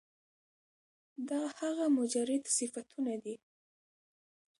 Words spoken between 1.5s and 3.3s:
هغه مجرد صفتونه